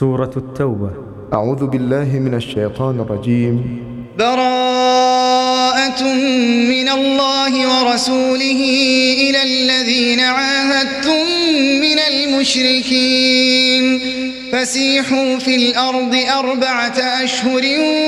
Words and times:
سورة 0.00 0.30
التوبة. 0.36 0.90
أعوذ 1.32 1.66
بالله 1.66 2.04
من 2.18 2.34
الشيطان 2.34 3.00
الرجيم. 3.00 3.84
براءة 4.18 6.02
من 6.74 6.88
الله 6.88 7.52
ورسوله 7.68 8.60
إلى 9.20 9.42
الذين 9.42 10.20
عاهدتم 10.20 11.24
من 11.80 11.98
المشركين. 12.12 14.00
فسيحوا 14.52 15.38
في 15.38 15.56
الأرض 15.56 16.16
أربعة 16.38 16.98
أشهر 17.24 17.62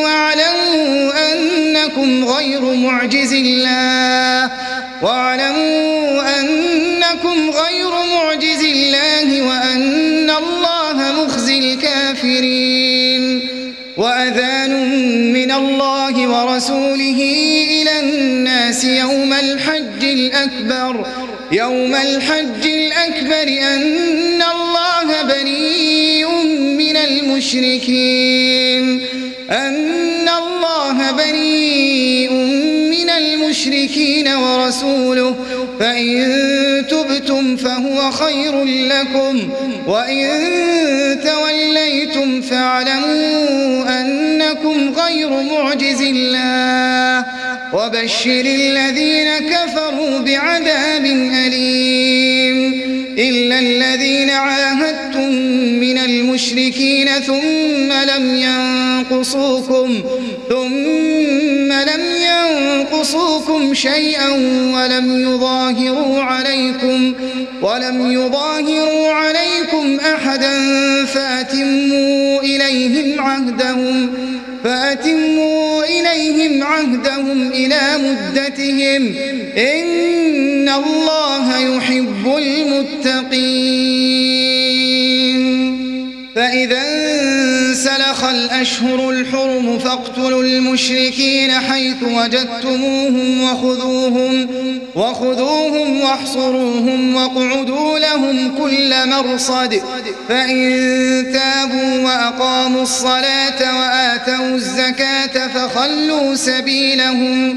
واعلموا 0.05 1.13
أنكم 1.33 2.25
غير 2.25 2.75
معجز 2.75 3.33
الله. 3.33 4.51
واعلموا 5.03 6.41
أنكم 6.41 7.51
غير 7.51 7.91
معجز 8.17 8.65
الله 8.65 9.43
وأن 9.43 10.06
الكافرين 12.37 13.49
وأذان 13.97 14.73
من 15.33 15.53
الله 15.53 16.29
ورسوله 16.29 17.21
إلى 17.83 18.01
الناس 18.01 18.85
يوم 18.85 19.33
الحج 19.33 20.05
الأكبر. 20.05 21.07
يوم 21.53 21.95
الحج 21.95 22.67
الأكبر 22.67 23.49
أن 23.75 24.43
الله 24.43 25.23
بريء 25.23 26.29
من 26.79 26.97
المشركين. 26.97 28.85
أن 29.51 30.29
الله 30.29 31.13
بريء 31.13 32.46
المشركين 33.67 34.29
ورسوله 34.29 35.35
فإن 35.81 36.87
تبتم 36.91 37.57
فهو 37.57 38.11
خير 38.11 38.65
لكم 38.65 39.51
وإن 39.87 40.29
توليتم 41.25 42.41
فاعلموا 42.41 44.01
أنكم 44.01 44.95
غير 44.97 45.31
معجز 45.31 46.01
الله 46.01 47.25
وبشر 47.73 48.41
الذين 48.41 49.29
كفروا 49.39 50.19
بعذاب 50.19 51.05
أليم. 51.47 52.87
إلا 53.19 53.59
الذين 53.59 54.31
عاهدتم 54.31 55.31
من 55.81 55.99
المشركين 55.99 57.09
ثم 57.09 57.93
لم 57.93 58.35
ينقصوكم 58.35 60.03
ثم 60.49 61.73
لم 61.73 62.16
ينقصوكم 62.51 63.75
شيئا 63.75 64.31
ولم 64.75 65.21
يظاهروا 65.21 66.23
عليكم 66.23 67.15
ولم 67.63 68.13
يظاهروا 68.13 69.13
عليكم 69.13 69.99
أحدا 70.15 70.55
فأتموا 71.05 72.41
إليهم 72.43 73.21
عهدهم 73.21 74.11
فأتموا 74.65 75.85
إليهم 75.85 76.63
عهدهم 76.63 77.51
إلى 77.53 77.81
مدتهم. 77.99 79.15
إن 79.59 80.69
الله 80.69 81.59
يحب 81.59 82.37
المتقين. 82.39 83.67
فإذا 86.35 86.86
الأشهر 88.31 89.11
الحرم 89.11 89.79
فاقتلوا 89.79 90.43
المشركين 90.43 91.51
حيث 91.51 92.03
وجدتموهم 92.03 93.43
وخذوهم 93.43 94.49
وخذوهم 94.95 96.01
واحصروهم 96.01 97.15
واقعدوا 97.15 97.99
لهم 97.99 98.55
كل 98.59 99.09
مرصد. 99.09 99.83
فإن 100.29 101.33
تابوا 101.33 102.05
وأقاموا 102.05 102.83
الصلاة 102.83 103.79
وآتوا 103.79 104.55
الزكاة 104.55 105.49
فخلوا 105.49 106.35
سبيلهم. 106.35 107.51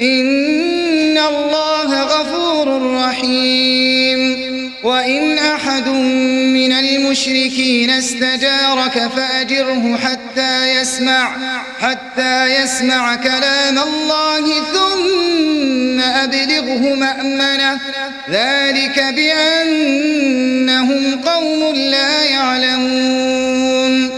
إن 0.00 1.18
الله 1.18 2.02
غفور 2.02 2.92
رحيم. 2.94 4.47
وإن 4.82 5.38
أحد 5.38 5.88
من 5.88 6.72
المشركين 6.72 7.90
استجارك 7.90 9.10
فأجره 9.16 9.96
حتى 9.96 10.80
يسمع 10.80 11.36
حتى 11.80 12.62
يسمع 12.62 13.14
كلام 13.14 13.78
الله 13.78 14.62
ثم 14.72 16.00
أبلغه 16.00 16.94
مأمنة. 16.94 17.78
ذلك 18.30 19.04
بأنهم 19.16 20.40
قوم 21.20 21.74
لا 21.74 22.22
يعلمون. 22.22 24.17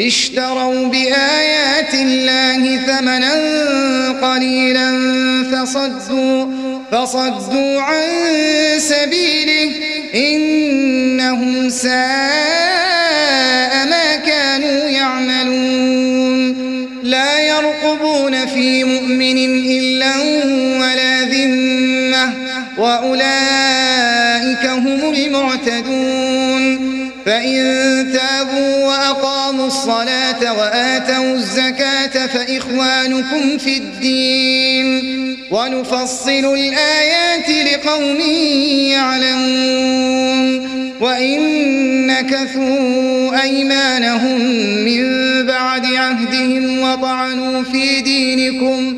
اشتروا 0.00 0.86
بآيات 0.88 1.94
الله 1.94 2.76
ثمنا 2.86 3.34
قليلا 4.22 4.90
فصدوا 5.52 6.46
فصدوا 6.92 7.80
عن 7.80 8.02
سبيله. 8.78 9.70
إنهم 10.14 11.68
ساء 11.68 11.94
ما 13.86 14.16
كانوا 14.26 14.88
يعملون. 14.88 16.54
لا 17.02 17.40
يرقبون 17.40 18.46
في 18.46 18.84
مؤمن 18.84 19.38
إلا 19.66 20.16
ولا 20.80 21.22
ذمة 21.22 22.32
وأولئك 22.78 24.66
هم 24.66 25.12
المعتدون. 25.14 26.94
فإن 27.26 28.12
تابوا 28.12 28.83
وأقاموا 28.94 29.66
الصلاة 29.66 30.58
وآتوا 30.58 31.34
الزكاة 31.34 32.26
فإخوانكم 32.26 33.58
في 33.58 33.76
الدين. 33.76 35.14
ونفصل 35.50 36.54
الآيات 36.54 37.48
لقوم 37.48 38.20
يعلمون. 38.90 40.84
وإن 41.00 41.40
نكثوا 42.06 43.42
أيمانهم 43.42 44.40
من 44.84 45.02
بعد 45.46 45.86
عهدهم 45.86 46.80
وطعنوا 46.80 47.62
في 47.62 48.00
دينكم 48.00 48.96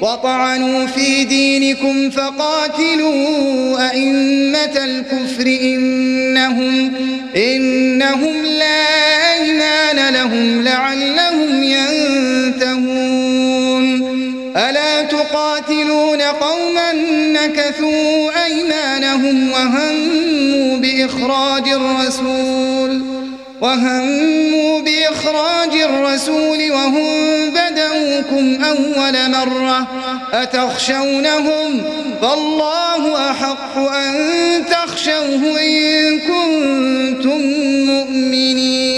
وطعنوا 0.00 0.86
في 0.86 1.24
دينكم 1.24 2.10
فقاتلوا 2.10 3.90
أئمة 3.90 4.84
الكفر 4.84 5.46
إنهم 5.46 6.92
إنهم 7.36 8.44
لا 8.44 9.37
أيمان 9.38 10.14
لهم 10.14 10.62
لعلهم 10.64 11.62
ينتهون 11.62 13.08
ألا 14.56 15.02
تقاتلون 15.02 16.22
قوما 16.22 16.92
نكثوا 17.32 18.44
أيمانهم 18.44 19.52
وهموا 19.52 20.76
بإخراج 20.78 21.68
الرسول 21.68 23.02
وهموا 23.60 24.80
بإخراج 24.80 25.74
الرسول 25.74 26.70
وهم 26.70 27.50
بدأوكم 27.50 28.64
أول 28.64 29.30
مرة 29.30 29.86
أتخشونهم 30.32 31.82
فالله 32.22 33.30
أحق 33.30 33.78
أن 33.78 34.64
تخشوه 34.70 35.60
إن 35.60 36.18
كنتم 36.18 37.40
مؤمنين 37.86 38.97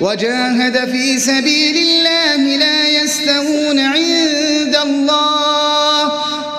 وجاهد 0.00 0.90
في 0.92 1.18
سبيل 1.18 1.76
الله 1.76 2.56
لا 2.56 2.88
يستوون 3.02 3.78
عند 3.78 4.76
الله. 4.82 6.12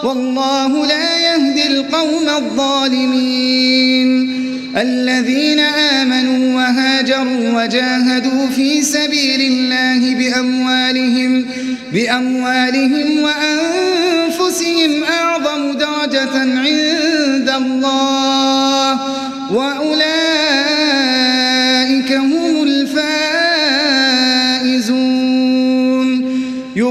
والله 0.04 0.86
لا 0.86 1.18
يهدي 1.18 1.68
القوم 1.68 2.30
الظالمين. 2.30 4.08
الذين 4.78 5.60
آمنوا 5.60 6.56
وهاجروا 6.56 7.64
وجاهدوا 7.64 8.48
في 8.56 8.82
سبيل 8.82 9.42
الله 9.42 10.16
بأموالهم 10.16 11.46
بأموالهم 11.94 13.24
وأنفسهم 13.24 15.04
أعظم 15.04 15.72
درجة 15.72 16.38
عند 16.40 17.50
الله. 17.56 19.00
وأولئك 19.52 20.17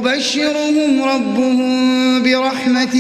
يبشرهم 0.06 1.02
ربهم 1.02 2.22
برحمة 2.22 2.96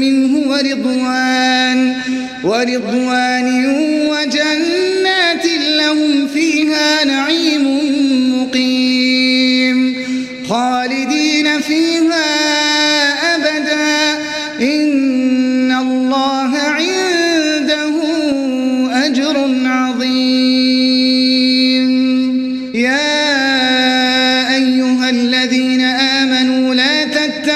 منه 0.00 0.48
ورضوان 0.48 1.96
ورضوان 2.44 3.66
وجنات 4.10 5.46
لهم 5.78 6.26
فيها 6.26 7.04
نعيم 7.04 7.64
مقيم 8.34 9.96
خالدين 10.48 11.60
فيها 11.60 12.65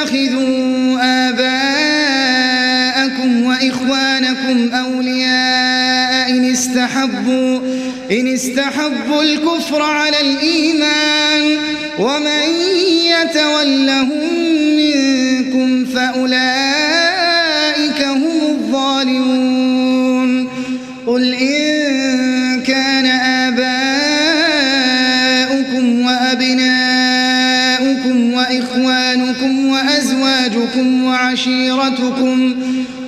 تتخذوا 0.00 0.99
آباءكم 1.29 2.50
وإخوانكم 3.43 4.75
أولياء 4.75 6.31
إن 6.31 6.50
استحبوا 6.52 7.61
إن 8.11 8.29
استحبوا 8.29 9.23
الكفر 9.23 9.82
على 9.82 10.20
الإيمان. 10.20 11.58
ومن 11.99 12.49
يتولهم 13.05 14.35
منكم 14.76 15.85
فأولئك 15.85 16.70
وأزواجكم 30.77 31.05
وعشيرتكم 31.05 32.55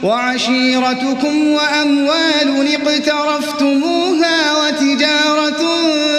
وعشيرتكم 0.02 1.48
وأموال 1.50 2.66
اقترفتموها 2.74 4.52
وتجارة 4.52 5.62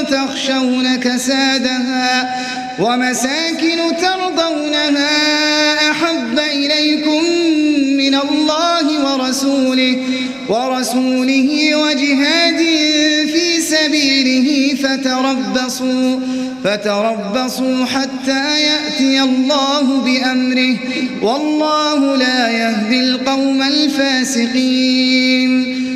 تخشون 0.04 0.96
كسادها 0.96 2.36
ومساكن 2.80 3.78
ترضونها 4.02 5.92
أحب 5.92 6.40
إليكم 6.40 7.43
من 8.14 8.20
الله 8.30 8.86
ورسوله 9.06 9.98
ورسوله 10.50 11.76
وجهاد 11.76 12.58
في 13.34 13.62
سبيله 13.62 14.76
فتربصوا 14.76 16.20
فتربصوا 16.64 17.86
حتى 17.86 18.62
يأتي 18.62 19.22
الله 19.22 20.02
بأمره. 20.02 20.78
والله 21.22 22.16
لا 22.16 22.50
يهدي 22.50 23.00
القوم 23.00 23.62
الفاسقين. 23.62 25.52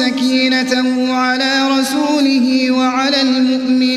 سكينته 0.00 1.14
على 1.14 1.52
رسوله 1.78 2.70
وعلى 2.70 3.20
المؤمنين 3.22 3.89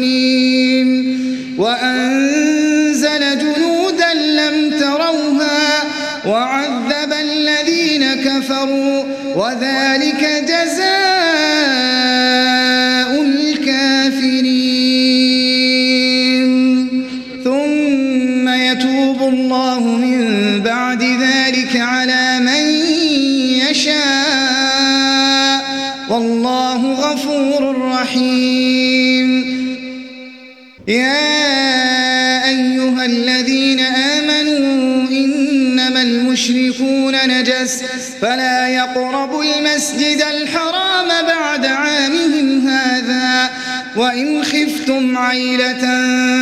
المسجد 39.73 40.21
الحرام 40.21 41.07
بعد 41.27 41.65
عامهم 41.65 42.67
هذا 42.67 43.49
وإن 43.97 44.43
خفتم 44.43 45.17
عيلة 45.17 45.81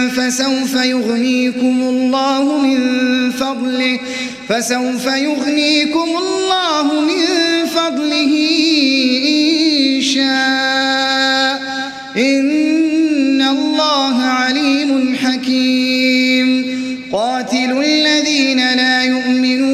فسوف 0.07 0.75
يغنيكم 0.75 1.81
الله 1.81 2.57
من 2.57 2.79
فضله 3.31 3.99
فسوف 4.49 5.05
يغنيكم 5.05 6.09
الله 6.17 7.01
من 7.01 7.25
فضله 7.65 8.33
إن 9.27 10.01
شاء. 10.01 11.61
إن 12.17 13.41
الله 13.41 14.21
عليم 14.21 15.15
حكيم. 15.15 16.81
قاتل 17.11 17.83
الذين 17.85 18.57
لا 18.57 19.03
يؤمنون 19.03 19.70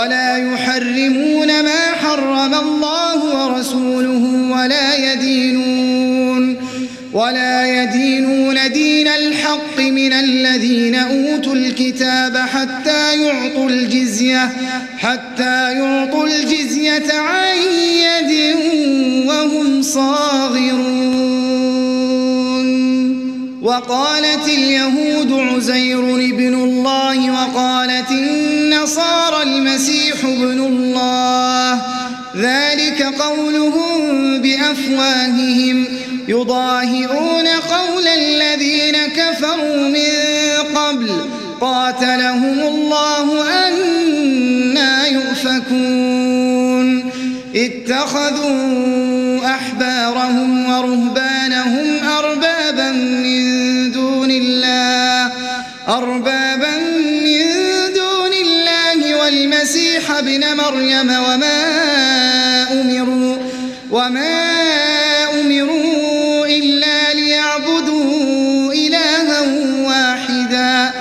ولا 0.00 0.36
يحرمون 0.36 1.62
ما 1.62 1.82
حرم 2.02 2.54
الله 2.54 3.46
ورسوله 3.46 4.52
ولا 4.52 5.12
يدينون 5.12 6.56
ولا 7.12 7.82
يدينون 7.82 8.72
دين 8.72 9.08
الحق 9.08 9.78
من 9.78 10.12
الذين 10.12 10.94
أوتوا 10.94 11.54
الكتاب 11.54 12.36
حتى 12.36 13.22
يعطوا 13.22 13.68
الجزية 13.68 14.52
حتى 14.98 15.72
يعطوا 15.72 16.26
الجزية 16.26 17.12
عن 17.12 17.56
يد 18.04 18.56
وهم 19.26 19.82
صاغرون. 19.82 21.10
وقالت 23.62 24.48
اليهود 24.48 25.32
عزير 25.32 26.14
ابن 26.14 26.54
الله 26.54 27.30
وقالت 27.30 28.10
المسيح 29.42 30.24
ابن 30.24 30.60
الله. 30.60 31.82
ذلك 32.36 33.02
قولهم 33.02 34.42
بأفواههم. 34.42 35.84
يضاهئون 36.28 37.46
قول 37.46 38.06
الذين 38.06 38.96
كفروا 39.16 39.88
من 39.88 40.10
قبل. 40.74 41.10
قاتلهم 41.60 42.60
الله 42.60 43.44
أنا 43.68 45.06
يؤفكون. 45.06 47.10
اتخذوا 47.54 49.40
أحبارهم 49.44 50.70
ورهبانهم 50.70 52.08
أربابا 52.18 52.90
من 52.92 53.92
دون 53.92 54.30
الله. 54.30 55.32
أربابا 55.88 56.49
الله 59.60 59.68
والمسيح 59.68 60.10
ابن 60.10 60.56
مريم 60.56 61.10
وما 61.10 61.60
أمروا 62.72 63.36
وما 63.90 64.50
أمروا 65.40 66.46
إلا 66.46 67.14
ليعبدوا 67.14 68.72
إلها 68.72 69.40
واحدا. 69.86 70.92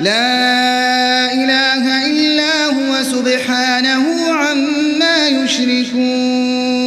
لا 0.00 1.32
إله 1.32 2.06
إلا 2.06 2.66
هو 2.66 3.02
سبحانه 3.02 4.32
عما 4.32 5.28
يشركون. 5.28 6.84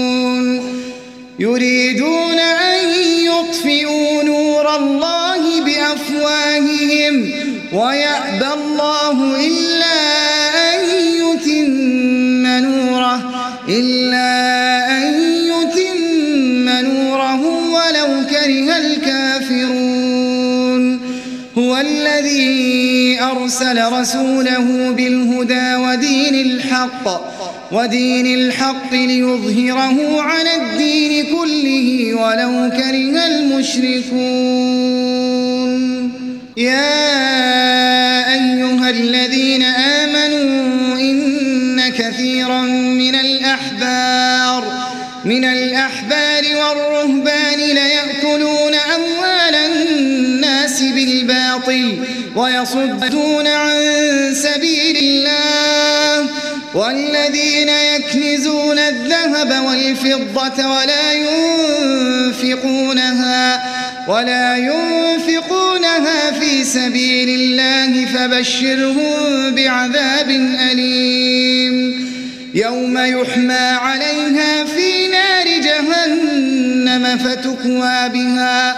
يريدون 1.40 2.40
أن 2.40 2.90
يطفئوا 3.26 4.24
نور 4.24 4.76
الله 4.76 5.62
بأفواههم 5.62 7.32
ويأبى 7.74 8.54
الله 8.54 9.36
إلا 9.48 10.27
إلا 13.70 14.32
أن 14.98 15.14
يتم 15.52 16.70
نوره 16.70 17.42
ولو 17.46 18.26
كره 18.30 18.78
الكافرون. 18.78 20.28
هو 21.58 21.78
الذي 21.78 23.20
أرسل 23.22 23.92
رسوله 23.92 24.92
بالهدى 24.92 25.76
ودين 25.76 26.36
الحق 26.36 27.06
ودين 27.72 28.26
الحق 28.40 28.94
ليظهره 28.94 30.22
على 30.22 30.56
الدين 30.56 31.26
كله 31.26 32.14
ولو 32.14 32.70
كره 32.70 33.26
المشركون. 33.28 34.78
يا 36.58 37.08
أيها 38.34 38.90
الذين 38.90 39.64
آمنوا 39.64 41.00
إن 41.00 41.90
كثيرا 41.90 42.62
من 42.62 43.16
من 45.28 45.46
الأحبار 45.46 46.44
والرهبان 46.56 47.60
ليأكلون 47.60 48.74
أموال 48.96 49.56
الناس 49.56 50.82
بالباطل 50.82 51.98
ويصدون 52.36 53.48
عن 53.48 53.80
سبيل 54.34 54.98
الله 54.98 56.30
والذين 56.74 57.70
يكنزون 57.70 58.80
الذهب 58.80 59.66
والفضة 59.66 60.68
ولا 60.68 61.14
ينفقونها 62.34 63.64
ولا 64.08 64.58
ينفقونها 64.58 66.32
في 66.40 66.64
سبيل 66.64 67.30
الله 67.30 68.06
فبشرهم 68.06 69.56
بعذاب 69.56 70.30
أليم 70.72 72.07
يوم 72.58 72.98
يحمى 72.98 73.54
عليها 73.54 74.64
في 74.66 75.08
نار 75.08 75.48
جهنم 75.64 77.18
فتكوى 77.18 78.10
بها 78.14 78.76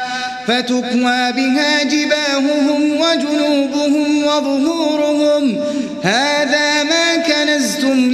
فتكوى 0.47 1.31
بها 1.31 1.83
جباههم 1.83 2.81
وجنوبهم 3.01 4.23
وظهورهم. 4.23 5.57
هذا 6.03 6.83
ما 6.83 7.17
كنزتم 7.17 8.11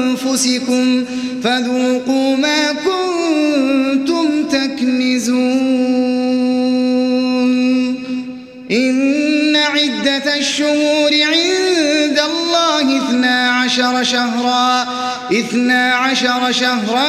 لأنفسكم 0.00 0.84
فذوقوا 1.44 2.36
ما 2.36 2.72
كنتم 2.72 4.44
تكنزون. 4.48 5.88
إن 8.70 9.56
عدة 9.56 10.36
الشهور 10.36 11.10
عند 11.12 12.18
الله 12.18 12.47
اثنا 12.80 13.50
عشر 13.50 14.02
شهرا 14.02 14.86
اثنا 15.32 15.94
عشر 15.94 16.52
شهرا 16.52 17.06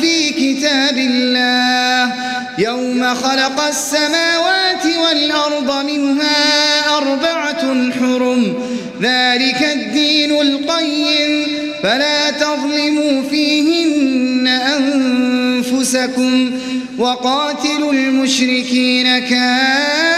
في 0.00 0.30
كتاب 0.30 0.98
الله. 0.98 2.12
يوم 2.58 3.14
خلق 3.14 3.60
السماوات 3.60 4.86
والأرض 4.86 5.86
منها 5.86 6.96
أربعة 6.96 7.92
حرم. 7.92 8.54
ذلك 9.02 9.68
الدين 9.72 10.40
القيم. 10.40 11.46
فلا 11.82 12.30
تظلموا 12.30 13.22
فيهن 13.30 14.48
أنفسكم. 14.48 16.50
وقاتلوا 16.98 17.92
المشركين 17.92 19.18
كافة. 19.18 20.13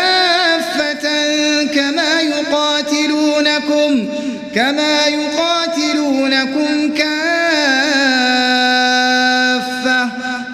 كما 4.57 5.07
يقاتلونكم 5.07 6.95
كافة. 6.95 7.07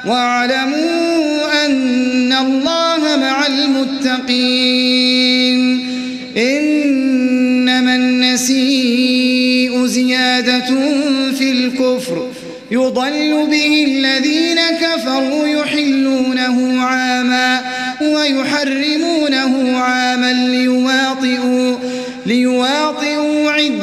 واعلموا 0.06 1.66
أن 1.66 2.32
الله 2.32 3.16
مع 3.16 3.46
المتقين. 3.46 4.78
إنما 6.36 7.94
النسيء 7.94 9.86
زيادة 9.86 10.70
في 11.38 11.50
الكفر. 11.50 12.28
يضل 12.70 13.46
به 13.50 13.84
الذين 13.88 14.60
كفروا 14.80 15.46
يحلونه 15.46 16.82
عاما 16.82 17.60
ويحرمونه 18.00 19.78
عاما 19.78 20.32
ليواطئوا 20.32 21.76
ليواطئوا 22.26 23.11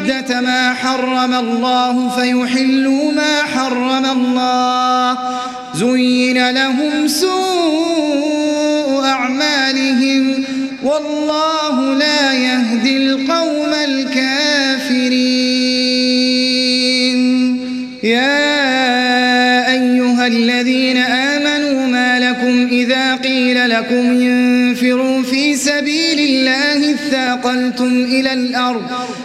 عدة 0.10 0.42
ما 0.42 0.74
حرم 0.74 1.34
الله 1.34 2.10
فيحلوا 2.10 3.12
ما 3.12 3.44
حرم 3.56 4.06
الله. 4.06 5.18
زين 5.76 6.50
لهم 6.50 7.08
سوء 7.08 8.50
أعمالهم. 9.06 10.44
والله 10.84 11.94
لا 11.94 12.34
يهدي 12.34 12.98
القوم 12.98 13.74
الكافرين. 13.86 15.20
يا 18.04 19.72
أيها 19.72 20.28
الذين 20.28 20.98
آمنوا 20.98 21.88
ما 21.88 22.20
لكم 22.20 22.68
إذا 22.72 23.16
قيل 23.16 23.70
لكم 23.70 24.22
ينفروا 24.22 25.24
في 25.24 25.39
الله 26.50 26.94
اثاقلتم 26.94 27.86
إلى 27.86 28.34
الأرض. 28.34 28.82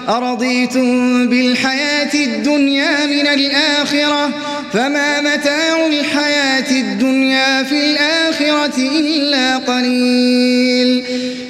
أرضيتم 0.09 1.29
بالحياة 1.29 2.15
الدنيا 2.15 3.07
من 3.07 3.27
الآخرة؟ 3.27 4.31
فما 4.73 5.21
متاع 5.21 5.87
الحياة 5.87 6.71
الدنيا 6.71 7.63
في 7.63 7.93
الآخرة 7.93 8.79
إلا 8.79 9.57
قليل. 9.57 11.05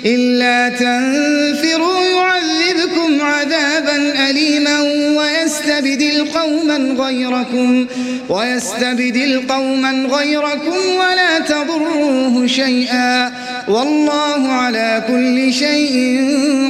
إلا 0.05 0.69
تنفروا 0.69 2.05
يعذبكم 2.05 3.23
عذابا 3.23 4.31
أليما 4.31 4.81
ويستبدل 5.19 6.29
قوما 6.35 6.77
غيركم 6.77 7.87
ويستبدل 8.29 9.43
قوما 9.49 9.91
غيركم 9.91 10.77
ولا 10.97 11.39
تضروه 11.39 12.47
شيئا. 12.47 13.33
والله 13.69 14.49
على 14.49 15.05
كل 15.09 15.53
شيء 15.53 16.21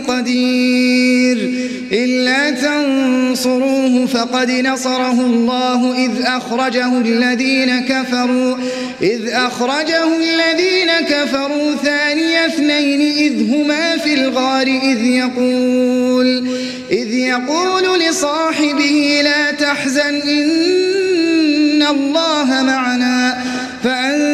قدير. 0.08 1.64
إلا 1.94 2.50
تنصروه 2.50 4.06
فقد 4.06 4.50
نصره 4.50 5.20
الله 5.20 6.04
إذ 6.04 6.22
أخرجه 6.22 6.98
الذين 6.98 7.80
كفروا 7.80 8.56
إذ 9.02 9.28
أخرجه 9.28 10.04
الذين 10.16 10.90
كفروا 11.08 11.74
ثاني 11.84 12.46
اثنين 12.46 13.00
إذ 13.00 13.54
هما 13.54 13.96
في 13.96 14.14
الغار 14.14 14.66
إذ 14.66 15.04
يقول 15.04 16.48
إذ 16.90 17.14
يقول 17.14 18.00
لصاحبه 18.00 19.20
لا 19.24 19.50
تحزن 19.50 20.14
إن 20.14 21.82
الله 21.82 22.62
معنا 22.62 23.44
فأنزل 23.84 24.33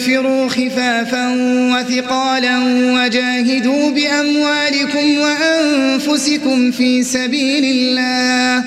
انفروا 0.00 0.48
خفافا 0.48 1.28
وثقالا 1.72 2.58
وجاهدوا 2.94 3.90
بأموالكم 3.90 5.18
وأنفسكم 5.18 6.70
في 6.70 7.02
سبيل 7.02 7.64
الله 7.64 8.64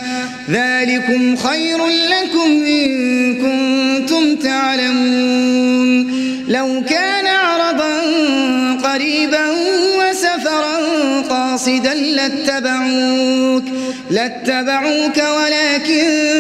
ذلكم 0.50 1.36
خير 1.36 1.78
لكم 1.88 2.64
إن 2.66 3.36
كنتم 3.36 4.36
تعلمون 4.36 6.14
لو 6.48 6.84
كان 6.90 7.28
عرضا 7.28 8.02
قريبا 8.84 9.46
وسفرا 9.98 10.78
قاصدا 11.30 11.94
لاتبعوك 11.94 13.64
لاتبعوك 14.12 15.18
ولكن 15.18 16.33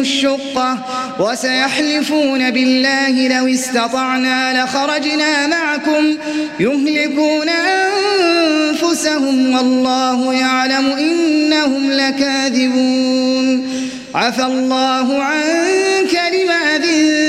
الشقة 0.00 0.78
وسيحلفون 1.18 2.50
بالله 2.50 3.28
لو 3.28 3.46
استطعنا 3.46 4.64
لخرجنا 4.64 5.46
معكم 5.46 6.16
يهلكون 6.60 7.48
أنفسهم 7.48 9.54
والله 9.54 10.34
يعلم 10.34 10.90
إنهم 10.90 11.90
لكاذبون. 11.90 13.68
عفى 14.14 14.42
الله 14.42 15.22
عنك 15.22 16.20
لما 16.32 16.76
أذنت 16.76 17.25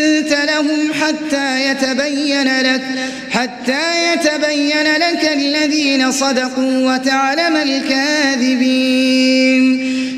لهم 0.58 0.94
حتى 0.94 1.72
يتبين 1.72 2.62
لك 2.62 2.82
حتى 3.32 4.14
يتبين 4.14 4.88
لك 4.98 5.32
الذين 5.34 6.12
صدقوا 6.12 6.94
وتعلم 6.94 7.56
الكاذبين. 7.56 9.18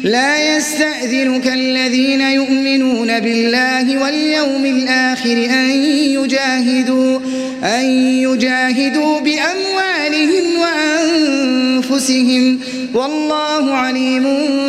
لا 0.03 0.57
يستأذنك 0.57 1.47
الذين 1.47 2.21
يؤمنون 2.21 3.19
بالله 3.19 4.03
واليوم 4.03 4.65
الآخر 4.65 5.45
أن 5.49 5.69
يجاهدوا 6.19 7.19
أن 7.63 7.85
يجاهدوا 8.23 9.19
بأموالهم 9.19 10.43
وأنفسهم. 10.59 12.59
والله 12.93 13.73
عليم 13.73 14.23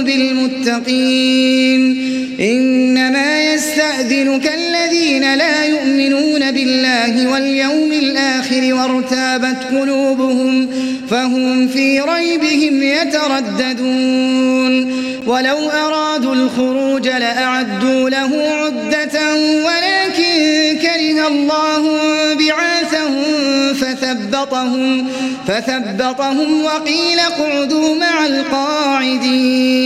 بالمتقين. 0.05 2.10
إنما 2.41 3.55
يستأذنك 3.55 4.53
الذين 4.55 5.35
لا 5.35 5.65
يؤمنون 5.65 6.51
بالله 6.51 7.33
واليوم 7.33 7.93
الآخر 7.93 8.75
وارتابت 8.75 9.57
قلوبهم 9.71 10.69
فهم 11.11 11.69
في 11.69 12.01
ريبهم 12.01 12.83
يترددون. 12.83 14.31
ولو 15.27 15.71
أرادوا 15.71 16.35
الخروج 16.35 17.09
لأعدوا 17.09 18.11
له 18.11 18.31
عدة 18.65 19.35
ولكن 19.35 20.10
كره 20.83 21.29
الله 21.29 21.83
بعاثهم 22.35 23.25
فثبطهم, 23.75 25.09
فثبطهم 25.49 26.65
وقيل 26.65 27.19
اقعدوا 27.19 27.95
مع 27.95 28.27
القاعدين. 28.27 29.81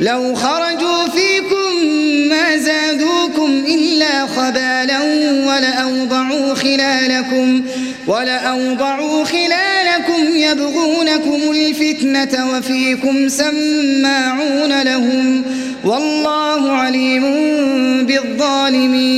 لو 0.00 0.34
خرجوا 0.34 1.08
فيكم 1.08 1.86
ما 2.28 2.56
زادوكم 2.56 3.64
إلا 3.66 4.26
خبالا 4.26 5.00
ولأوضعوا 5.46 6.54
خلالكم 6.54 7.62
ولأوضعوا 8.06 9.24
خلالكم 9.24 10.36
يبغونكم 10.36 11.40
الفتنة 11.50 12.50
وفيكم 12.52 13.28
سماعون 13.28 14.82
لهم 14.82 15.44
والله 15.84 16.72
عليم 16.72 17.24
بالظالمين. 18.06 19.17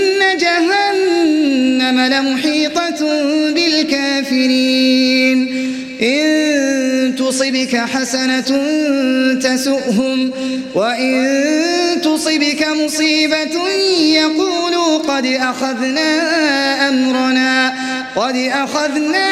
جهنم 0.37 1.99
لمحيطة 1.99 3.01
بالكافرين. 3.53 5.37
إن 6.01 7.15
تصبك 7.15 7.75
حسنة 7.75 8.49
تسؤهم 9.39 10.31
وإن 10.75 11.37
تصبك 12.03 12.67
مصيبة 12.67 13.69
يقولوا 13.99 14.97
قد 14.97 15.25
أخذنا 15.25 16.09
أمرنا 16.89 17.73
قد 18.15 18.35
أخذنا 18.35 19.27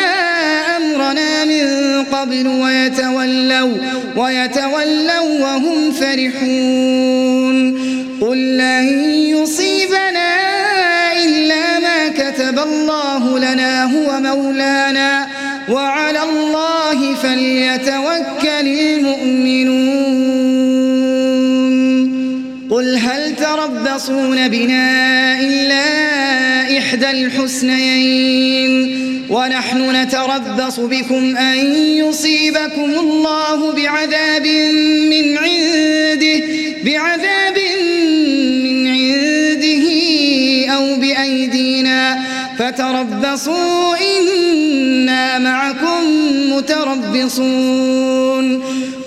أمرنا 0.77 1.45
من 1.45 1.65
قبل 2.03 2.47
ويتولوا 2.47 3.77
ويتولوا 4.15 5.41
وهم 5.41 5.91
فرحون. 5.91 7.79
قل 8.21 8.57
لن 8.57 8.87
يصيبنا 9.13 10.28
الله 12.63 13.39
لنا 13.39 13.83
هو 13.83 14.19
مولانا 14.19 15.27
وعلى 15.69 16.23
الله 16.23 17.15
فليتوكل 17.15 18.67
المؤمنون. 18.67 20.09
قل 22.69 22.95
هل 22.95 23.35
تربصون 23.35 24.47
بنا 24.47 25.39
إلا 25.39 25.83
إحدى 26.77 27.11
الحسنيين؟ 27.11 28.99
ونحن 29.29 29.95
نتربص 29.95 30.79
بكم 30.79 31.37
أن 31.37 31.57
يصيبكم 31.75 32.91
الله 32.99 33.71
بعذاب 33.71 34.45
فتربصوا 42.59 43.95
إنا 43.97 45.39
معكم 45.39 46.03
متربصون. 46.51 48.45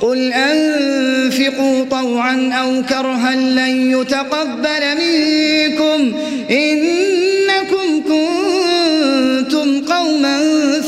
قل 0.00 0.32
أنفقوا 0.32 1.84
طوعا 1.90 2.52
أو 2.52 2.82
كرها 2.88 3.34
لن 3.34 4.00
يتقبل 4.00 4.82
منكم. 5.00 6.12
إنكم 6.50 8.02
كنتم 8.08 9.80
قوما 9.94 10.40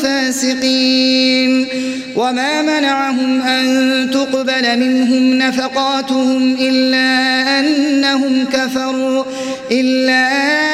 فاسقين. 0.02 1.66
وما 2.16 2.62
منعهم 2.62 3.42
أن 3.42 3.64
تقبل 4.10 4.78
منهم 4.78 5.34
نفقاتهم 5.38 6.56
إلا 6.60 7.08
أنهم 7.60 8.44
كفروا 8.52 9.24
إلا 9.70 10.28
أنهم 10.28 10.73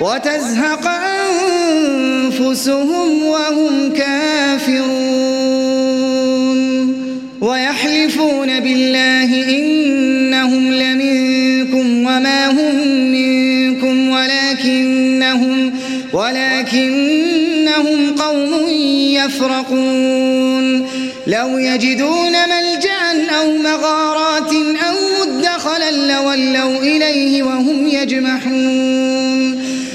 وتزهق 0.00 0.88
أنفسهم 2.38 3.22
وهم 3.22 3.92
كافرون. 3.92 5.00
ويحلفون 7.40 8.60
بالله 8.60 9.30
إنهم 9.58 10.72
لمنكم 10.72 11.86
وما 12.00 12.50
هم 12.50 12.74
منكم 13.12 14.08
ولكنهم 14.08 15.72
ولكنهم 16.12 17.98
قوم 18.18 18.68
يفرقون. 19.20 20.86
لو 21.26 21.58
يجدون 21.58 22.32
ملجأ 22.32 23.26
أو 23.38 23.56
مغارات 23.56 24.52
أو 24.88 24.94
مدخلا 25.20 25.90
لولوا 25.90 26.78
إليه 26.78 27.42
وهم 27.42 27.86
يجمحون. 27.86 29.29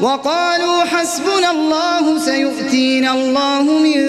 وقالوا 0.00 0.84
حسبنا 0.84 1.50
الله 1.50 2.18
سيؤتينا 2.18 3.14
الله 3.14 3.62
من 3.62 4.00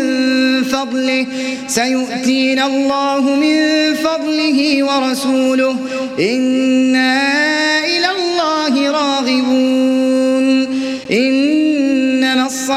فضله 0.63 1.25
سيؤتينا 1.67 2.65
الله 2.65 3.21
من 3.21 3.58
فضله 3.95 4.60
ورسوله. 4.84 5.75
إنا 6.19 7.13
إلى 7.86 8.10
الله 8.17 8.91
راغبون. 8.91 10.00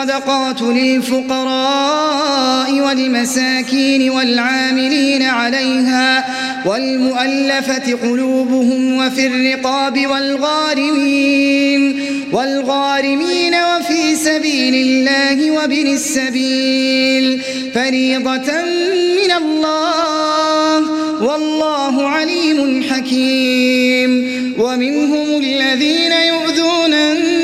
الصدقات 0.05 0.63
للفقراء 0.63 2.01
والمساكين 2.81 4.11
والعاملين 4.11 5.23
عليها 5.23 6.25
والمؤلفة 6.67 7.95
قلوبهم 8.03 8.97
وفي 8.97 9.27
الرقاب 9.27 10.07
والغارمين 10.07 12.01
والغارمين 12.33 13.55
وفي 13.55 14.17
سبيل 14.17 14.75
الله 14.75 15.51
وبن 15.51 15.87
السبيل 15.87 17.43
فريضة 17.75 18.53
من 19.23 19.33
الله 19.37 20.79
والله 21.23 22.09
عليم 22.09 22.85
حكيم 22.91 24.35
ومنهم 24.59 25.41
الذين 25.41 26.13
يؤذون 26.13 26.95
النبي 26.95 27.44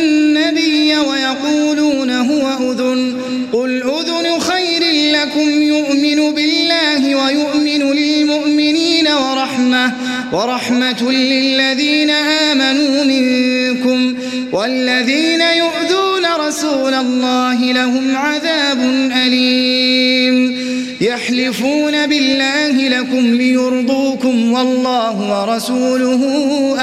ويؤمن 7.24 7.92
للمؤمنين 7.92 9.08
ورحمة 9.08 9.92
ورحمة 10.32 11.12
للذين 11.12 12.10
آمنوا 12.10 13.04
منكم 13.04 14.14
والذين 14.52 15.40
يؤذون 15.40 16.26
رسول 16.48 16.94
الله 16.94 17.72
لهم 17.72 18.16
عذاب 18.16 18.80
أليم. 19.26 20.70
يحلفون 21.00 22.06
بالله 22.06 22.88
لكم 22.88 23.34
ليرضوكم 23.34 24.52
والله 24.52 25.40
ورسوله 25.40 26.22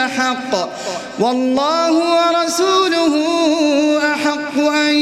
أحق 0.05 0.69
والله 1.19 1.93
ورسوله 1.93 3.13
أحق 4.13 4.59
أن 4.59 4.93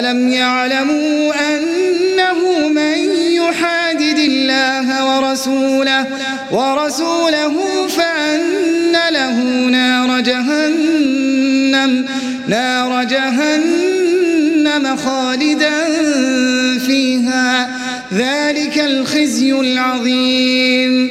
ألم 0.00 0.28
يعلموا 0.28 1.32
أنه 1.56 2.68
من 2.68 2.98
يحادد 3.32 4.18
الله 4.18 5.06
ورسوله 5.06 6.06
ورسوله 6.50 7.86
فأن 7.88 8.92
له 9.12 9.42
نار 9.70 10.20
جهنم 10.20 12.04
نار 12.48 13.04
جهنم 13.04 14.96
خالدا 14.96 15.84
فيها 16.78 17.70
ذلك 18.12 18.78
الخزي 18.78 19.52
العظيم 19.52 21.10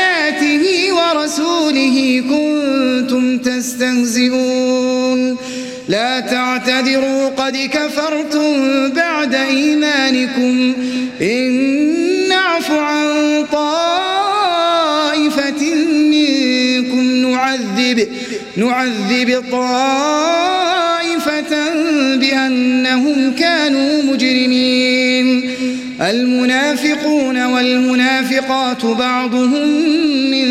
ورسوله 1.11 2.23
كنتم 2.29 3.37
تستهزئون. 3.37 5.37
لا 5.89 6.19
تعتذروا 6.19 7.29
قد 7.29 7.57
كفرتم 7.57 8.89
بعد 8.89 9.35
إيمانكم. 9.35 10.73
إن 11.21 11.51
نعف 12.29 12.71
عن 12.71 13.45
طائفة 13.51 14.01
منكم 15.85 17.03
نعذب 17.03 18.07
نعذب 18.57 19.43
طائفة 19.51 21.53
بأنهم 22.15 23.33
كانوا 23.39 24.03
مجرمين. 24.03 25.51
المنافقون 26.01 27.45
والمنافقات 27.45 28.85
بعضهم 28.85 29.67
من 30.31 30.50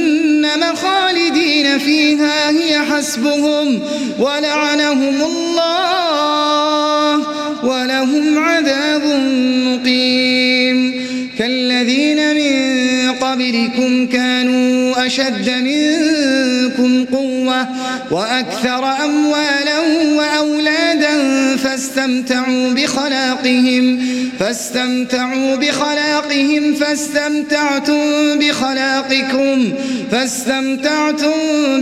خالدين 0.75 1.79
فيها 1.79 2.49
هي 2.49 2.79
حسبهم. 2.79 3.79
ولعنهم 4.19 5.21
الله 5.21 7.17
ولهم 7.63 8.39
عذاب 8.39 9.03
مقيم. 9.65 10.20
قبلكم 13.31 14.07
كانوا 14.07 15.05
أشد 15.05 15.49
منكم 15.49 17.05
قوة 17.05 17.67
وأكثر 18.11 18.85
أموالا 19.05 19.79
وأولادا 20.15 21.15
فاستمتعوا 21.57 22.69
بخلاقهم 22.73 23.99
فاستمتعوا 24.39 25.55
بخلاقهم 25.55 26.73
فاستمتعتم 26.73 28.39
بخلاقكم 28.39 29.73
فاستمتعتم 30.11 31.31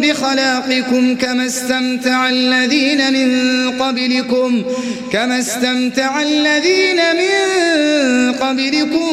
بخلاقكم 0.02 1.16
كما 1.16 1.46
استمتع 1.46 2.30
الذين 2.30 3.14
من 3.14 3.72
قبلكم 3.72 4.64
كما 5.12 5.40
استمتع 5.40 6.22
الذين 6.22 6.96
من 6.96 8.34
قبلكم 8.34 9.10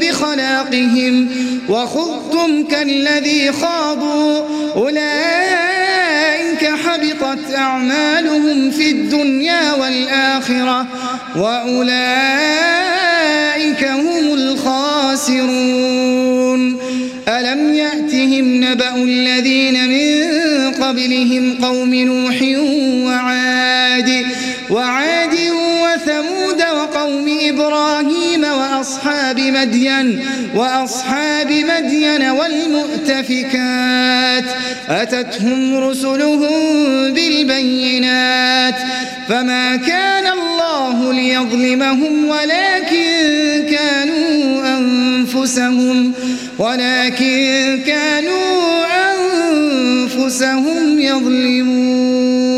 بخلاقهم. 0.00 1.28
وخذتم 1.78 2.64
كالذي 2.64 3.52
خاضوا. 3.52 4.42
أولئك 4.76 6.64
حبطت 6.64 7.54
أعمالهم 7.54 8.70
في 8.70 8.90
الدنيا 8.90 9.72
والآخرة 9.74 10.86
وأولئك 11.36 11.84
هم 13.84 14.34
الخاسرون. 14.34 15.68
ألم 17.28 17.74
يأتهم 17.74 18.64
نبأ 18.64 18.96
الذين 18.96 19.88
من 19.88 20.18
قبلهم 20.72 21.58
قوم 21.62 21.94
نوح 21.94 22.42
وأصحاب 28.88 29.40
مدين 29.40 30.24
وأصحاب 30.54 31.52
مدين 31.52 32.22
والمؤتفكات. 32.30 33.64
أتتهم 34.88 35.76
رسلهم 35.76 37.12
بالبينات. 37.12 38.74
فما 39.28 39.76
كان 39.76 40.26
الله 40.26 41.12
ليظلمهم 41.12 42.28
ولكن 42.28 43.66
كانوا 43.70 44.78
أنفسهم 44.78 46.12
ولكن 46.58 47.80
كانوا 47.86 48.84
أنفسهم 50.14 51.00
يظلمون. 51.00 52.57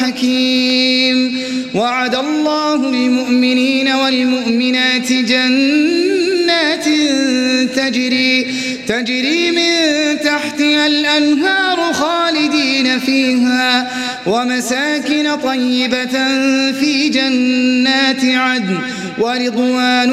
حكيم. 0.00 1.38
وعد 1.74 2.14
الله 2.14 2.74
المؤمنين 2.74 3.88
والمؤمنات 3.88 5.12
جنات 5.12 6.84
تجري 7.76 8.46
تجري 8.88 9.50
من 9.50 9.70
تحتها 10.24 10.86
الأنهار 10.86 11.92
خالدين 11.92 12.98
فيها 12.98 13.90
ومساكن 14.26 15.36
طيبة 15.44 16.18
في 16.80 17.08
جنات 17.08 18.24
عدن 18.24 18.78
ورضوان 19.18 20.10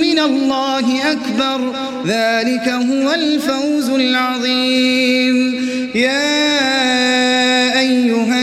من 0.00 0.18
الله 0.18 1.12
أكبر. 1.12 1.74
ذلك 2.06 2.68
هو 2.68 3.14
الفوز 3.14 3.88
العظيم. 3.90 5.60
يا 5.94 6.40
أيها 7.80 8.39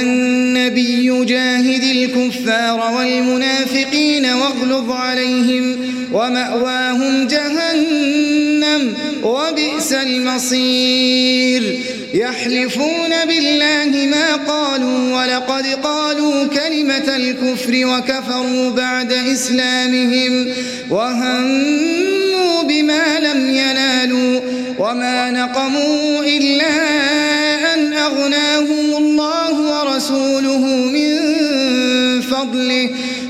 جاهد 1.26 1.84
الكفار 1.84 2.94
والمنافقين 2.96 4.26
واغلظ 4.26 4.92
عليهم 4.92 5.78
ومأواهم 6.14 7.28
جهنم 7.28 8.94
وبئس 9.24 9.94
المصير. 9.94 11.80
يحلفون 12.14 13.10
بالله 13.28 14.06
ما 14.06 14.36
قالوا 14.36 15.22
ولقد 15.22 15.66
قالوا 15.84 16.46
كلمة 16.46 17.16
الكفر 17.16 17.86
وكفروا 17.86 18.70
بعد 18.70 19.12
إسلامهم 19.12 20.48
وهموا 20.90 22.64
بما 22.64 23.20
لم 23.20 23.50
ينالوا 23.50 24.42
وما 24.80 25.32
نقموا 25.32 26.24
إلا 26.24 26.70
أن 27.74 27.94
أغناهم 27.94 28.98
الله 28.98 29.54
ورسوله 29.62 30.87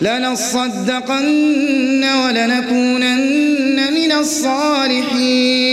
لنصدقن 0.00 2.04
ولنكونن 2.04 3.94
من 3.94 4.12
الصالحين. 4.12 5.70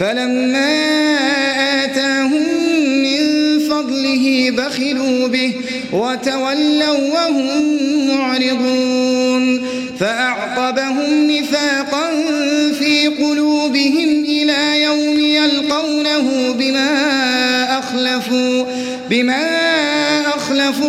فلما 0.00 0.84
آتاهم 1.84 2.42
من 3.02 3.20
فضله 3.58 4.50
بخلوا 4.50 5.28
به 5.28 5.52
وتولوا 5.92 7.12
وهم 7.14 7.78
معرضون. 8.08 9.66
فأعقبهم 10.00 11.30
نفاقا 11.30 12.10
في 12.78 13.06
قلوبهم 13.06 14.24
إلى 14.24 14.82
يوم 14.82 15.20
يلقونه 15.20 16.52
بما 16.58 16.90
أخلفوا 17.78 18.64
بما 19.10 19.46
أخلفوا 20.26 20.88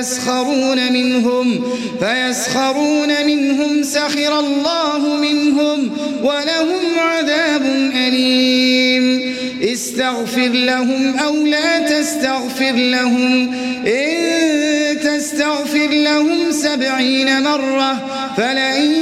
فيسخرون 0.00 0.92
منهم 0.92 1.64
فيسخرون 2.00 3.26
منهم 3.26 3.82
سخر 3.82 4.38
الله 4.40 5.16
منهم 5.16 5.90
ولهم 6.22 6.98
عذاب 6.98 7.62
أليم. 7.94 9.34
استغفر 9.62 10.48
لهم 10.48 11.18
أو 11.18 11.46
لا 11.46 11.78
تستغفر 11.78 12.72
لهم. 12.72 13.54
إن 13.86 15.00
تستغفر 15.00 15.88
لهم 15.90 16.50
سبعين 16.50 17.42
مرة 17.42 18.06
فلن 18.36 18.94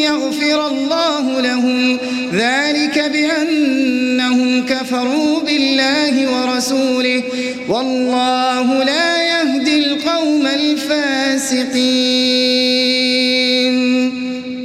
يغفر 0.00 0.66
الله 0.66 1.40
لهم. 1.40 1.98
ذلك 2.34 3.10
بأنهم 3.12 4.66
كفروا 4.66 5.40
بالله 5.40 6.32
ورسوله. 6.32 7.22
والله 7.68 8.84
لا 8.84 9.25
الفاسقين. 10.60 12.26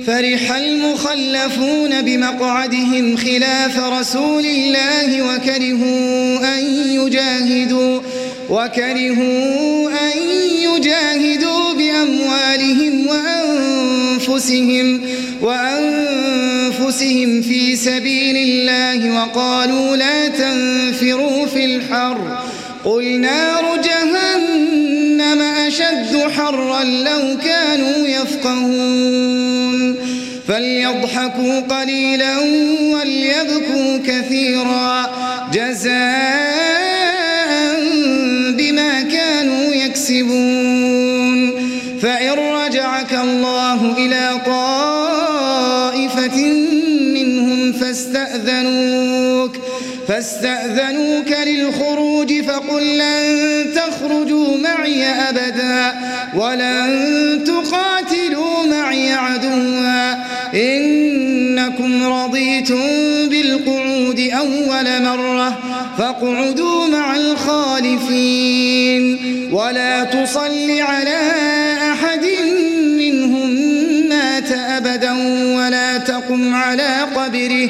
فرح 0.08 0.52
المخلفون 0.52 2.02
بمقعدهم 2.02 3.18
خلاف 3.18 3.80
رسول 3.80 4.46
الله 4.46 5.22
وكرهوا 5.22 6.58
أن 6.58 6.64
يجاهدوا 6.90 8.00
وكرهوا 8.50 9.90
أن 9.90 10.18
يجاهدوا 10.62 11.74
بأموالهم 11.74 13.08
وأنفسهم 13.08 15.02
وأنفسهم 15.42 17.42
في 17.42 17.76
سبيل 17.76 18.38
الله 18.38 19.16
وقالوا 19.16 19.96
لا 19.96 20.28
تنفروا 20.28 21.46
في 21.46 21.66
الحر. 21.66 22.38
قل 22.86 23.20
نار 23.20 23.82
جهنم 23.84 24.31
أشد 25.72 26.18
حرا 26.38 26.84
لو 26.84 27.38
كانوا 27.44 28.08
يفقهون 28.08 29.96
فليضحكوا 30.48 31.60
قليلا 31.60 32.40
وليبكوا 32.94 33.98
كثيرا 34.08 35.10
جزاء 35.54 35.92
بما 38.58 39.02
كانوا 39.02 39.74
يكسبون 39.74 41.52
فإن 42.02 42.32
رجعك 42.32 43.14
الله 43.14 43.98
إلى 43.98 44.42
طائفة 44.46 46.38
منهم 47.14 47.74
فاستأذنوك 47.74 49.56
فاستأذنوك 50.08 51.32
للخروج 51.48 52.42
فقل 52.42 52.98
لن 52.98 53.51
معي 54.58 55.06
أبدا 55.06 55.94
ولن 56.36 57.44
تقاتلوا 57.44 58.66
معي 58.66 59.14
عدوا. 59.14 60.16
إنكم 60.56 62.04
رضيتم 62.04 62.82
بالقعود 63.30 64.20
أول 64.20 65.04
مرة 65.04 65.60
فاقعدوا 65.98 66.88
مع 66.88 67.16
الخالفين. 67.16 69.02
ولا 69.52 70.04
تصل 70.04 70.80
على 70.80 71.32
أحد 71.92 72.26
منهم 72.98 73.50
مات 74.10 74.52
أبدا 74.52 75.12
ولا 75.58 75.98
تقم 75.98 76.56
على 76.56 77.08
قبره. 77.16 77.70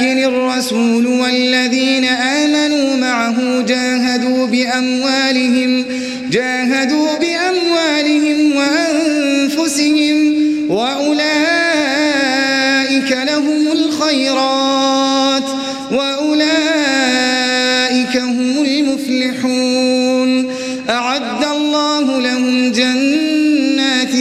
لكن 0.00 0.24
الرسول 0.24 1.06
والذين 1.06 2.04
آمنوا 2.04 2.96
معه 2.96 3.60
جاهدوا 3.60 4.46
بأموالهم 4.46 5.84
جاهدوا 6.30 7.08
بأموالهم 7.18 8.56
وأنفسهم 8.56 10.34
وأولئك 10.70 11.20
لهم 13.12 13.72
الخيرات 13.72 15.44
وأولئك 15.92 16.56
هم 18.16 18.64
المفلحون. 18.64 20.50
أعد 20.90 21.44
الله 21.56 22.20
لهم 22.20 22.72
جنات 22.72 24.12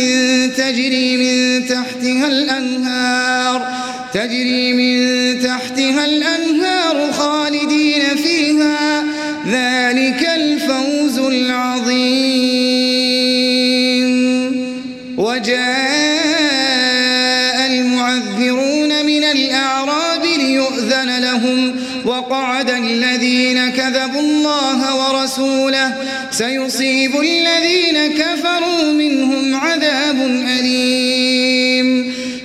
تجري 0.58 1.18
من 1.18 1.66
تحتها 1.66 2.28
الأنهار 2.28 3.80
تجري 4.14 4.74
من 4.74 4.79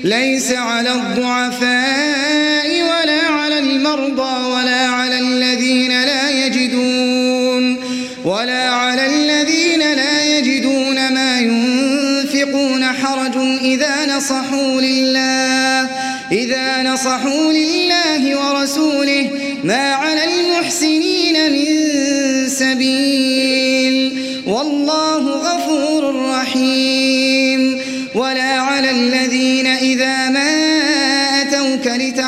ليس 0.05 0.53
على 0.53 0.93
الضعفاء 0.93 2.83
ولا 2.83 3.27
على 3.31 3.59
المرضى 3.59 4.47
ولا 4.47 4.87
على 4.87 5.19
الذين 5.19 5.90
لا 6.03 6.31
يجدون 6.31 7.77
ولا 8.25 8.71
على 8.71 9.07
الذين 9.07 9.81
لا 9.81 10.38
يجدون 10.38 11.14
ما 11.14 11.40
ينفقون 11.40 12.85
حرج 12.85 13.37
إذا 13.62 14.17
نصحوا 14.17 14.81
لله 14.81 15.88
إذا 16.33 16.83
نصحوا 16.83 17.53
لله 17.53 18.38
ورسوله 18.38 19.31
ما 19.64 19.95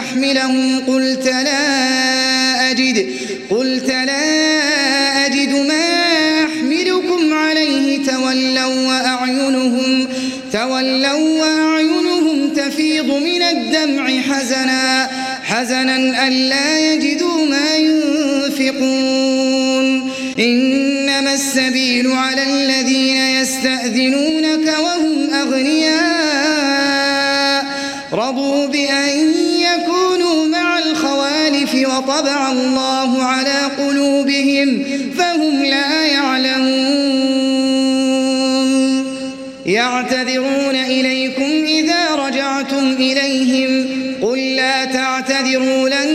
أتوك 0.06 0.16
لتحملهم 0.16 0.80
قلت 0.86 1.26
لا 1.26 2.70
أجد 2.70 3.10
قلت 3.50 3.88
لا 3.88 5.26
أجد 5.26 5.52
ما 5.52 6.44
أحملكم 6.44 7.34
عليه 7.34 8.06
تولوا 8.06 8.86
وأعينهم 8.88 10.08
تولوا 10.52 11.40
وأعينهم 11.40 12.52
تفيض 12.56 13.06
من 13.06 13.42
الدمع 13.42 14.20
حزنا 14.20 15.08
حزنا 15.44 16.28
ألا 16.28 16.78
يجدوا 16.78 17.46
ما 17.46 17.76
ينفقون. 17.76 19.16
إنما 20.38 21.34
السبيل 21.34 22.12
على 22.12 22.42
الذين 22.42 23.16
يستأذنونك 23.16 24.66
وهم 24.78 25.34
أغنياء 25.34 26.46
رضوا 28.12 28.66
بأن 28.66 29.45
وطبع 31.96 32.52
الله 32.52 33.22
على 33.22 33.70
قلوبهم 33.78 34.84
فهم 35.18 35.62
لا 35.62 36.04
يعلمون. 36.06 36.76
يعتذرون 39.66 40.74
إليكم 40.74 41.64
إذا 41.66 42.14
رجعتم 42.14 42.92
إليهم. 42.98 43.86
قل 44.22 44.38
لا 44.38 44.84
تعتذروا 44.84 45.88
لن 45.88 46.08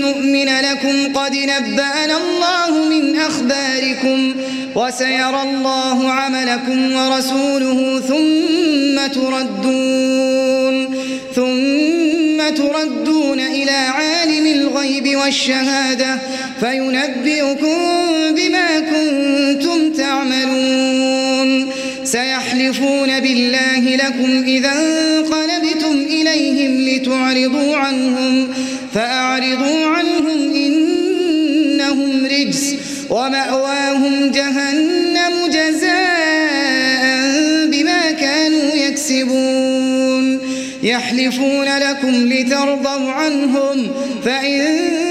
نؤمن 0.00 0.48
لكم. 0.48 1.18
قد 1.18 1.32
نبأنا 1.34 2.16
الله 2.16 2.88
من 2.88 3.16
أخباركم 3.16 4.34
وسيرى 4.74 5.42
الله 5.42 6.10
عملكم 6.10 6.96
ورسوله 6.96 8.00
ثم 8.08 9.06
تردون. 9.20 10.23
والشهادة 15.24 16.18
فينبئكم 16.60 17.78
بما 18.36 18.80
كنتم 18.80 19.92
تعملون. 19.92 21.70
سيحلفون 22.04 23.20
بالله 23.20 23.96
لكم 23.96 24.44
إذا 24.46 24.72
انقلبتم 24.72 25.92
إليهم 25.92 26.88
لتعرضوا 26.88 27.76
عنهم 27.76 28.48
فأعرضوا 28.94 29.86
عنهم 29.86 30.54
إنهم 30.54 32.26
رجس 32.26 32.74
ومأواهم 33.10 34.30
جهنم 34.30 35.32
جزاء 35.48 37.04
بما 37.66 38.10
كانوا 38.10 38.74
يكسبون. 38.74 40.40
يحلفون 40.82 41.78
لكم 41.78 42.32
لترضوا 42.32 43.10
عنهم 43.10 43.90
فإن 44.24 45.03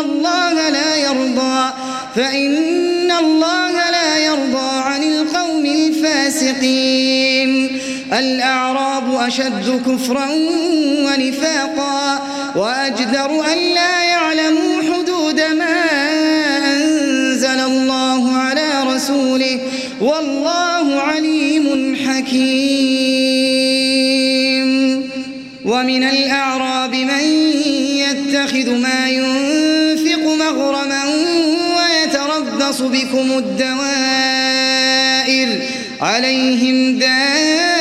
الله 0.00 0.70
لا 0.70 0.96
يرضى 0.96 1.72
فإن 2.16 3.10
الله 3.10 3.90
لا 3.90 4.18
يرضى 4.18 4.70
عن 4.88 5.02
القوم 5.02 5.66
الفاسقين. 5.66 7.50
الأعراب 8.12 9.14
أشد 9.14 9.82
كفرا 9.86 10.28
ونفاقا 11.06 12.22
وأجدر 12.56 13.52
أن 13.52 13.58
لا 13.74 14.02
يعلموا 14.02 14.82
حدود 14.82 15.40
ما 15.40 15.84
أنزل 16.76 17.60
الله 17.60 18.36
على 18.36 18.94
رسوله 18.94 19.60
والله 20.00 21.00
عليم 21.00 21.96
حكيم. 22.06 23.44
ومن 25.64 26.04
الأعراب 26.04 26.94
من 26.94 27.24
يتخذ 28.04 28.70
ما 28.70 29.08
ينفق 29.08 29.53
مغرما 30.44 31.04
ويتربص 31.76 32.80
بكم 32.80 33.38
الدوائر 33.38 34.68
عليهم 36.00 36.98
دائرة 36.98 37.74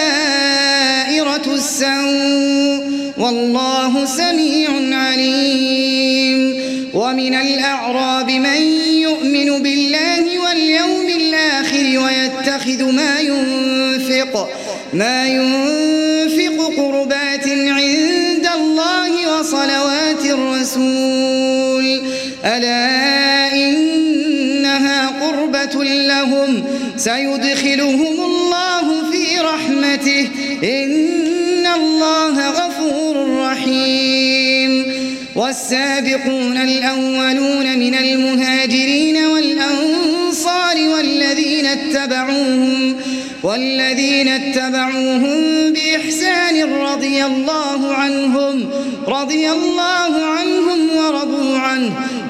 السوء 1.48 2.84
والله 3.18 4.06
سميع 4.06 4.70
عليم 4.98 6.64
ومن 6.94 7.36
الأعراب 7.36 8.32
من 8.32 8.62
يؤمن 8.88 9.64
بالله 9.64 10.40
واليوم 10.40 11.08
الآخر 11.08 12.00
ويتخذ 12.06 12.84
ما 12.92 13.20
ينفق 13.20 14.50
ما 14.94 15.28
ينفق 15.28 16.74
قربات 16.78 17.48
عند 17.48 18.50
الله 18.56 19.40
وصلوات 19.40 20.26
الرسول 20.26 22.13
ألا 22.46 23.54
إنها 23.56 25.08
قربة 25.08 25.84
لهم 25.84 26.64
سيدخلهم 26.98 28.20
الله 28.20 29.12
في 29.12 29.40
رحمته. 29.40 30.30
إن 30.64 31.66
الله 31.66 32.50
غفور 32.50 33.38
رحيم. 33.40 34.94
والسابقون 35.36 36.58
الأولون 36.58 37.80
من 37.80 37.96
المهاجرين 37.96 39.26
والأنصار 39.26 40.90
والذين 40.90 41.66
اتبعوهم 41.66 42.96
والذين 43.44 44.28
اتبعوهم 44.28 45.74
بإحسان 45.74 46.74
رضي 46.74 47.26
الله 47.26 47.94
عنهم 47.94 48.70
رضي 49.08 49.52
الله 49.52 50.26
عنهم 50.26 50.98
ورضوا 50.98 51.58
عنه. 51.58 51.92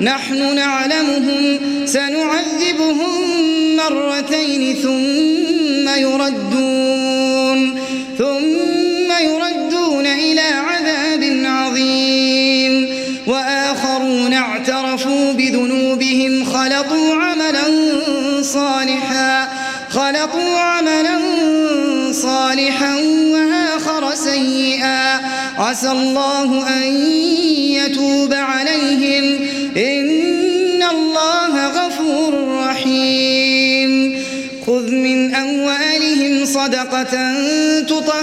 نحن 0.00 0.54
نعلمهم 0.54 1.58
سنعذبهم 1.84 3.22
مرتين 3.76 4.76
ثم 4.82 5.88
يردون 6.00 7.78
ثم 8.18 9.10
يردون 9.20 10.06
إلى 10.06 10.40
عذاب 10.40 11.22
عظيم. 11.44 12.88
وآخرون 13.26 14.32
اعترفوا 14.32 15.32
بذنوبهم 15.32 16.44
خلطوا 16.44 17.14
عملا 17.14 17.64
صالحا 18.42 19.48
خلطوا 19.90 20.58
عملا 20.58 21.18
صالحا 22.12 22.94
وآخر 23.32 24.14
سيئا. 24.14 25.20
عسى 25.58 25.90
الله 25.90 26.68
أن 26.68 26.86
يتوب 27.78 28.32
عليهم. 28.32 29.15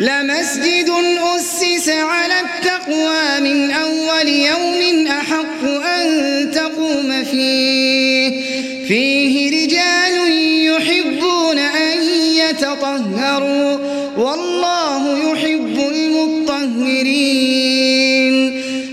لمسجد 0.00 0.90
أسس 1.36 1.88
على 1.88 2.34
التقوى 2.40 3.40
من 3.40 3.70
أول 3.70 4.28
يوم 4.28 5.06
أحق 5.06 5.64
أن 5.86 6.50
تقوم 6.50 7.24
فيه. 7.24 8.30
فيه 8.88 9.50
رجال 9.50 10.32
يحبون 10.64 11.58
أن 11.58 11.98
يتطهروا 12.36 13.78
والله 14.16 15.18
يحب 15.18 15.78
المطهرين. 15.94 17.26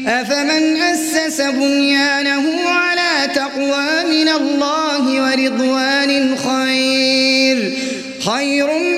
أفمن 0.08 0.82
أسس 0.82 1.42
بنيانه 1.42 2.70
على 2.70 3.34
تقوى 3.36 4.04
من 4.04 4.30
الله 4.30 5.22
ورضوان 5.22 6.38
خير؟ 6.38 7.74
خير 8.26 8.93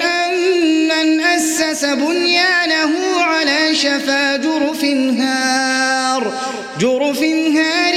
أسس 1.75 1.85
بنيانه 1.85 3.21
على 3.21 3.75
شفا 3.75 4.35
جرف 4.35 4.85
هار. 5.19 6.33
جرف 6.79 7.23
هار 7.57 7.93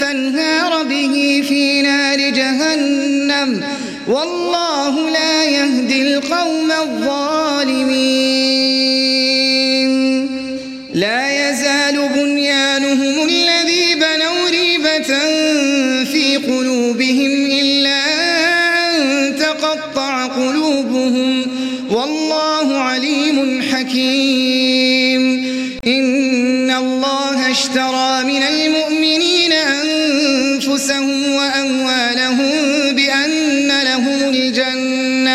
فانهار 0.00 0.82
به 0.84 1.44
في 1.48 1.82
نار 1.82 2.18
جهنم. 2.18 3.64
والله 4.08 5.10
لا 5.10 5.44
يهدي 5.44 6.02
القوم 6.02 6.72
الظالمين. 6.72 8.69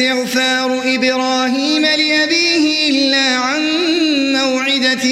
استغفار 0.00 0.82
إبراهيم 0.84 1.82
لأبيه 1.82 2.88
إلا 2.88 3.36
عن 3.36 3.62
موعدة 4.32 5.04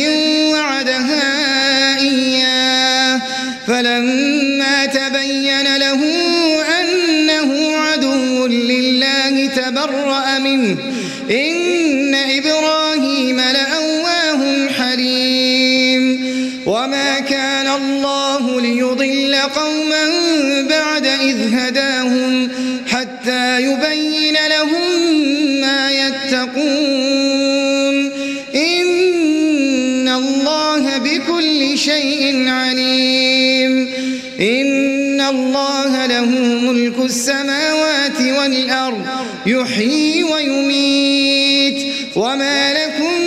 ملك 36.98 37.10
السماوات 37.10 38.20
والأرض 38.20 39.06
يحيي 39.46 40.24
ويميت. 40.24 41.92
وما 42.16 42.72
لكم 42.72 43.20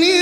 من 0.00 0.20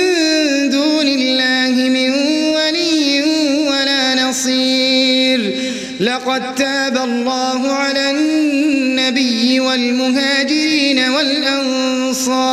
دون 0.71 1.07
الله 1.07 1.89
من 1.89 2.11
ولي 2.55 3.23
ولا 3.69 4.25
نصير. 4.25 5.55
لقد 6.01 6.55
تاب 6.55 6.97
الله 6.97 7.73
على 7.73 8.11
النبي 8.11 9.61
والمهاجرين 9.61 10.99
والأنصار 11.09 12.53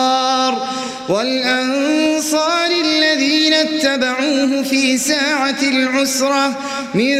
والأنصار 1.09 2.71
الذين 2.85 3.53
اتبعوه 3.53 4.63
في 4.63 4.97
ساعة 4.97 5.61
العسرة 5.61 6.59
من 6.93 7.13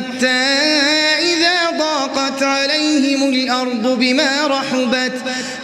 حتى 0.00 0.26
إذا 1.20 1.78
ضاقت 1.78 2.42
عليهم 2.42 3.28
الأرض 3.28 3.98
بما 3.98 4.46
رحبت 4.46 5.12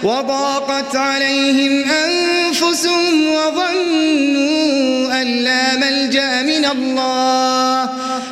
وضاقت 0.03 0.97
عليهم 0.97 1.91
أنفسهم 1.91 3.33
وظنوا 3.33 5.23
أن 5.23 5.27
لا 5.27 5.77
ملجأ 5.77 6.43
من 6.43 6.65
الله 6.65 7.83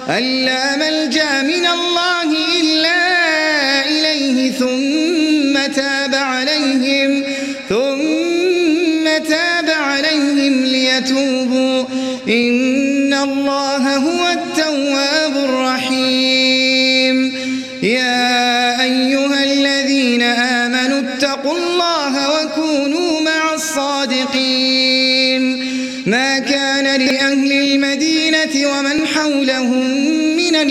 أن 0.09 0.23
لا 0.23 0.77
ملجأ 0.77 1.43
من 1.43 1.67
الله. 1.67 1.94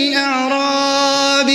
الأعراب 0.00 1.50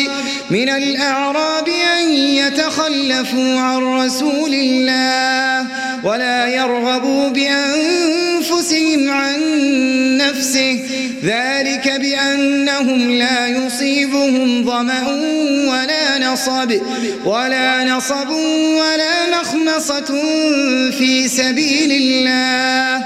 من 0.50 0.70
الأعراب 0.70 1.68
أن 1.68 2.14
يتخلفوا 2.14 3.60
عن 3.60 3.78
رسول 3.78 4.54
الله 4.54 5.68
ولا 6.04 6.48
يرغبوا 6.48 7.30
بأنفسهم 7.30 9.10
عن 9.10 9.40
نفسه. 10.18 10.80
ذلك 11.24 11.94
بأنهم 12.02 13.12
لا 13.12 13.48
يصيبهم 13.48 14.66
ظمأ 14.66 15.08
ولا 15.68 16.32
نصب 16.32 16.72
ولا 17.26 17.84
نصب 17.84 18.30
ولا 18.82 19.40
مخمصة 19.42 20.22
في 20.92 21.28
سبيل 21.28 21.92
الله. 21.92 23.06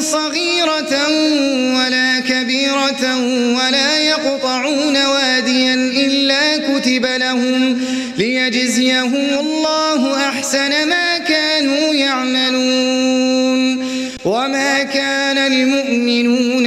صغيرة 0.00 1.08
ولا 1.76 2.20
كبيرة 2.20 3.16
ولا 3.56 3.98
يقطعون 3.98 4.96
واديا 5.06 5.74
إلا 5.74 6.56
كتب 6.56 7.06
لهم 7.06 7.80
ليجزيهم 8.18 9.38
الله 9.40 10.28
أحسن 10.28 10.88
ما 10.88 11.18
كانوا 11.18 11.94
يعملون. 11.94 13.32
وما 14.24 14.82
كان 14.82 15.38
المؤمنون 15.38 16.61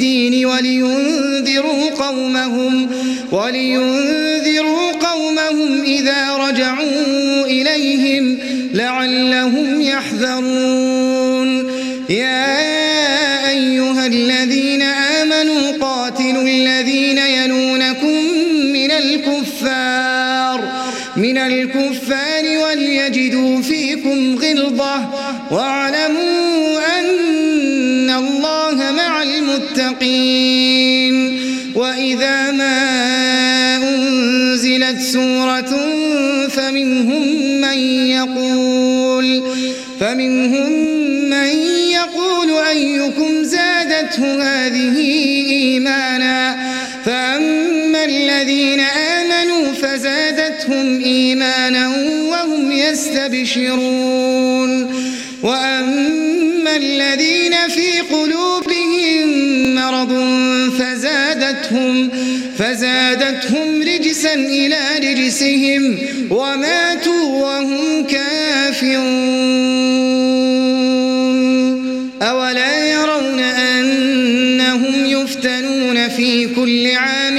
الدين 0.00 0.46
ولينذروا 0.46 1.90
قومهم 1.90 2.90
ولينذروا 3.32 4.92
قومهم 4.92 5.82
إذا 5.82 6.36
رجعوا 6.36 7.44
إليهم 7.44 8.38
لعلهم 8.74 9.80
يحذرون. 9.80 11.70
يا 12.10 12.69
فمنهم 40.20 40.72
من 41.30 41.48
يقول 41.90 42.66
أيكم 42.68 43.42
زادته 43.44 44.42
هذه 44.42 44.98
إيمانا 45.50 46.56
فأما 47.04 48.04
الذين 48.04 48.80
آمنوا 48.80 49.72
فزادتهم 49.72 51.02
إيمانا 51.04 51.88
وهم 52.28 52.72
يستبشرون 52.72 54.10
وأما 55.42 56.76
الذين 56.76 57.68
في 57.68 58.00
قلوبهم 58.00 59.24
مرض 59.74 60.12
فزادتهم 60.78 62.10
فزادتهم 62.60 63.82
رجسا 63.82 64.34
إلى 64.34 64.78
رجسهم 64.98 65.98
وماتوا 66.30 67.24
وهم 67.24 68.06
كافرون. 68.06 69.00
أولا 72.22 72.92
يرون 72.92 73.40
أنهم 73.40 75.04
يفتنون 75.04 76.08
في 76.08 76.46
كل 76.54 76.86
عام 76.86 77.29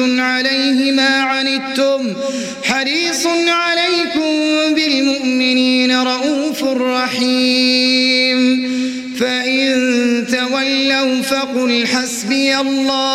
عليه 0.00 0.92
ما 0.92 1.22
عنتم. 1.22 2.14
حريص 2.64 3.26
عليكم 3.48 4.30
بالمؤمنين 4.74 6.00
رؤوف 6.00 6.64
رحيم. 6.64 8.40
فإن 9.20 9.70
تولوا 10.30 11.22
فقل 11.22 11.86
حسبي 11.86 12.56
الله. 12.56 13.09